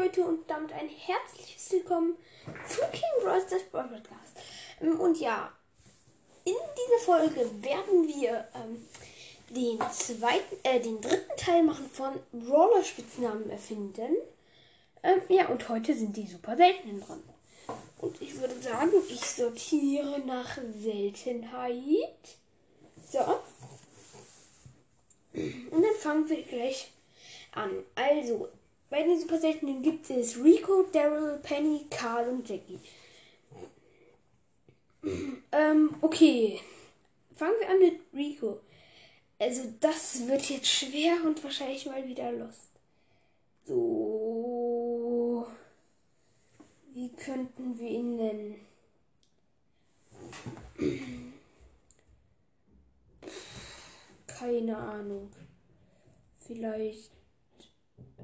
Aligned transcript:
Leute 0.00 0.22
und 0.22 0.48
damit 0.48 0.72
ein 0.72 0.88
herzliches 0.88 1.72
Willkommen 1.72 2.16
zu 2.66 2.80
King 2.90 3.22
Bros. 3.22 3.42
das 3.50 3.64
Podcast. 3.64 4.34
Ähm, 4.80 4.98
und 4.98 5.20
ja, 5.20 5.52
in 6.44 6.54
dieser 6.54 7.04
Folge 7.04 7.62
werden 7.62 8.08
wir 8.08 8.48
ähm, 8.54 8.86
den 9.50 9.78
zweiten, 9.92 10.56
äh, 10.62 10.80
den 10.80 11.02
dritten 11.02 11.36
Teil 11.36 11.62
machen 11.64 11.90
von 11.92 12.18
Brawler 12.32 12.82
Spitznamen 12.82 13.50
erfinden. 13.50 14.16
Ähm, 15.02 15.20
ja, 15.28 15.48
und 15.48 15.68
heute 15.68 15.92
sind 15.92 16.16
die 16.16 16.26
super 16.26 16.56
seltenen 16.56 17.02
dran. 17.02 17.22
Und 17.98 18.22
ich 18.22 18.40
würde 18.40 18.58
sagen, 18.58 18.92
ich 19.06 19.20
sortiere 19.20 20.20
nach 20.20 20.56
Seltenheit. 20.78 22.38
So. 23.06 23.40
Und 25.34 25.82
dann 25.82 25.94
fangen 25.98 26.26
wir 26.26 26.42
gleich 26.42 26.90
an. 27.52 27.84
Also, 27.94 28.48
bei 28.90 29.04
den 29.04 29.18
super 29.18 29.38
seltenen 29.38 29.82
gibt 29.82 30.10
es 30.10 30.36
Rico, 30.36 30.82
Daryl, 30.92 31.38
Penny, 31.38 31.86
Carl 31.88 32.28
und 32.28 32.48
Jackie. 32.48 32.80
ähm, 35.52 35.94
okay. 36.00 36.60
Fangen 37.34 37.54
wir 37.60 37.70
an 37.70 37.78
mit 37.78 38.00
Rico. 38.12 38.60
Also, 39.38 39.62
das 39.80 40.26
wird 40.26 40.50
jetzt 40.50 40.68
schwer 40.68 41.24
und 41.24 41.42
wahrscheinlich 41.42 41.86
mal 41.86 42.06
wieder 42.06 42.32
lost. 42.32 42.68
So. 43.64 45.46
Wie 46.92 47.10
könnten 47.12 47.78
wir 47.78 47.88
ihn 47.88 48.16
nennen? 48.16 48.66
Keine 54.26 54.76
Ahnung. 54.76 55.30
Vielleicht. 56.44 57.12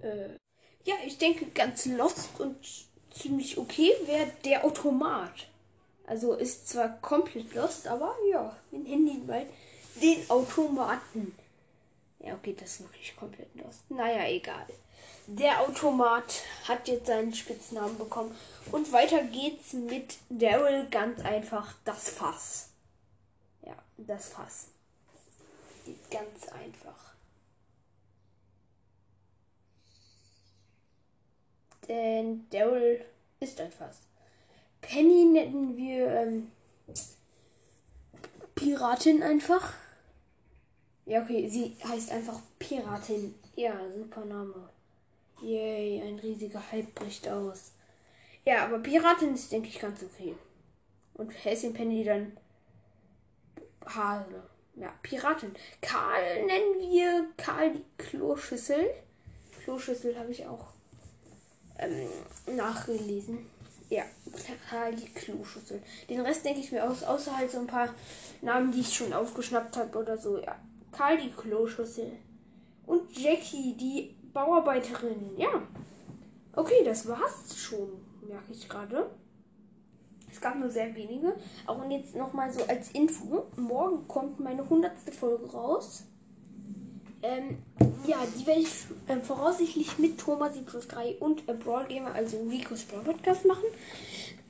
Äh, 0.02 0.36
ja, 0.86 0.94
ich 1.04 1.18
denke, 1.18 1.46
ganz 1.46 1.84
lost 1.86 2.30
und 2.38 2.56
ziemlich 3.12 3.58
okay 3.58 3.92
wäre 4.06 4.30
der 4.44 4.64
Automat. 4.64 5.48
Also 6.06 6.34
ist 6.34 6.68
zwar 6.68 6.88
komplett 7.00 7.52
lost, 7.54 7.88
aber 7.88 8.14
ja, 8.30 8.56
wir 8.70 8.78
nennen 8.78 9.26
mal 9.26 9.44
den 10.00 10.30
Automaten. 10.30 11.36
Ja, 12.20 12.34
okay, 12.34 12.54
das 12.58 12.72
ist 12.72 12.80
wirklich 12.82 13.16
komplett 13.16 13.52
lost. 13.56 13.90
Naja, 13.90 14.28
egal. 14.28 14.66
Der 15.26 15.60
Automat 15.60 16.42
hat 16.68 16.86
jetzt 16.86 17.06
seinen 17.06 17.34
Spitznamen 17.34 17.98
bekommen. 17.98 18.36
Und 18.70 18.92
weiter 18.92 19.24
geht's 19.24 19.72
mit 19.72 20.18
Daryl 20.28 20.86
ganz 20.88 21.20
einfach 21.20 21.74
das 21.84 22.10
Fass. 22.10 22.68
Ja, 23.62 23.74
das 23.96 24.28
Fass. 24.28 24.68
Ganz 26.10 26.48
einfach. 26.48 27.15
Denn 31.88 32.46
Daryl 32.50 33.04
ist 33.40 33.60
ein 33.60 33.70
Fass. 33.70 34.02
Penny 34.80 35.24
nennen 35.24 35.76
wir 35.76 36.08
ähm, 36.08 36.50
Piratin 38.54 39.22
einfach. 39.22 39.74
Ja, 41.04 41.22
okay, 41.22 41.48
sie 41.48 41.76
heißt 41.84 42.10
einfach 42.10 42.40
Piratin. 42.58 43.34
Ja, 43.54 43.74
super 43.96 44.24
Name. 44.24 44.68
Yay, 45.42 46.02
ein 46.02 46.18
riesiger 46.18 46.62
Hype 46.72 46.94
bricht 46.94 47.28
aus. 47.28 47.72
Ja, 48.44 48.64
aber 48.64 48.78
Piratin 48.78 49.34
ist, 49.34 49.52
denke 49.52 49.68
ich, 49.68 49.78
ganz 49.78 50.02
okay. 50.02 50.34
Und 51.14 51.30
Häschen 51.30 51.74
Penny 51.74 52.04
dann 52.04 52.36
Hase. 53.84 54.42
Ja, 54.74 54.92
Piratin. 55.02 55.54
Karl 55.80 56.46
nennen 56.46 56.80
wir 56.80 57.28
Karl 57.36 57.72
die 57.72 57.84
Kloschüssel. 57.98 58.90
Kloschüssel 59.62 60.18
habe 60.18 60.30
ich 60.30 60.46
auch 60.46 60.75
ähm, 61.78 62.56
nachgelesen. 62.56 63.46
Ja, 63.88 64.02
Karl 64.68 64.96
die 64.96 65.08
Kloschüssel. 65.08 65.80
Den 66.10 66.20
Rest 66.20 66.44
denke 66.44 66.60
ich 66.60 66.72
mir 66.72 66.88
aus, 66.88 67.04
außer 67.04 67.36
halt 67.36 67.50
so 67.50 67.58
ein 67.58 67.68
paar 67.68 67.94
Namen, 68.42 68.72
die 68.72 68.80
ich 68.80 68.92
schon 68.92 69.12
aufgeschnappt 69.12 69.76
habe 69.76 69.98
oder 69.98 70.18
so. 70.18 70.38
Ja, 70.38 70.56
Karl 70.90 71.18
die 71.18 71.30
Kloschüssel. 71.30 72.12
Und 72.86 73.16
Jackie, 73.16 73.74
die 73.74 74.16
Bauarbeiterin. 74.32 75.36
Ja. 75.36 75.62
Okay, 76.52 76.82
das 76.84 77.06
war's 77.06 77.56
schon, 77.56 77.88
merke 78.26 78.52
ich 78.52 78.68
gerade. 78.68 79.10
Es 80.30 80.40
gab 80.40 80.56
nur 80.56 80.70
sehr 80.70 80.94
wenige. 80.94 81.34
Auch 81.66 81.82
und 81.82 81.90
jetzt 81.90 82.14
nochmal 82.14 82.52
so 82.52 82.64
als 82.64 82.90
Info. 82.90 83.46
Morgen 83.56 84.06
kommt 84.08 84.40
meine 84.40 84.68
hundertste 84.68 85.12
Folge 85.12 85.50
raus. 85.50 86.04
Ähm, 87.26 87.58
ja, 88.06 88.18
die 88.38 88.46
werde 88.46 88.60
ich 88.60 88.68
äh, 89.08 89.20
voraussichtlich 89.20 89.98
mit 89.98 90.18
Thomas 90.18 90.52
plus 90.64 90.86
3 90.86 91.16
und 91.18 91.48
äh, 91.48 91.54
Brawl 91.54 91.86
Gamer, 91.86 92.14
also 92.14 92.40
Rico's 92.48 92.84
Brawl 92.84 93.02
Podcast 93.02 93.44
machen. 93.44 93.64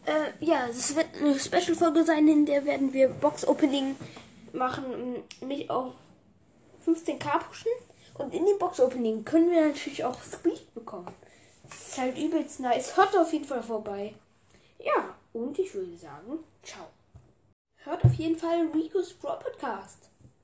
Äh, 0.04 0.44
ja, 0.44 0.66
es 0.69 0.94
wird 0.94 1.06
eine 1.19 1.38
Special-Folge 1.38 2.04
sein, 2.04 2.28
in 2.28 2.44
der 2.44 2.65
werden 2.65 2.92
wir 2.92 3.09
Box-Opening 3.09 3.97
machen, 4.53 4.84
mich 5.41 5.70
auf 5.70 5.94
15k 6.86 7.38
pushen. 7.38 7.72
Und 8.15 8.32
in 8.34 8.47
dem 8.47 8.59
Box-Opening 8.59 9.25
können 9.25 9.50
wir 9.50 9.69
natürlich 9.69 10.04
auch 10.04 10.22
Squeak 10.22 10.75
bekommen. 10.75 11.12
Das 11.69 11.88
ist 11.88 11.98
halt 11.98 12.19
übelst 12.19 12.60
nice. 12.60 12.97
Hört 12.97 13.16
auf 13.16 13.32
jeden 13.32 13.44
Fall 13.44 13.62
vorbei. 13.62 14.15
Ja, 14.78 15.16
und 15.32 15.59
ich 15.59 15.75
würde 15.75 15.97
sagen, 15.97 16.38
ciao. 16.62 16.86
Hört 17.76 18.04
auf 18.04 18.15
jeden 18.15 18.36
Fall 18.36 18.69
Rico's 18.75 19.12
Brawl 19.15 19.38
Podcast. 19.38 20.10